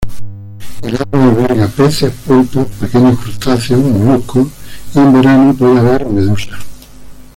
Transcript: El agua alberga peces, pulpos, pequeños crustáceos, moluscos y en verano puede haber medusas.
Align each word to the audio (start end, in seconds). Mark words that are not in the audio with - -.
El 0.81 0.95
agua 0.95 1.25
alberga 1.29 1.67
peces, 1.67 2.11
pulpos, 2.25 2.65
pequeños 2.79 3.19
crustáceos, 3.19 3.81
moluscos 3.83 4.47
y 4.95 4.97
en 4.97 5.13
verano 5.13 5.53
puede 5.53 5.77
haber 5.79 6.07
medusas. 6.07 6.57